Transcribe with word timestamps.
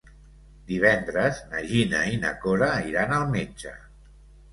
Divendres 0.69 1.41
na 1.51 1.61
Gina 1.71 1.99
i 2.13 2.17
na 2.23 2.31
Cora 2.45 2.71
iran 2.93 3.13
al 3.19 3.27
metge. 3.35 3.75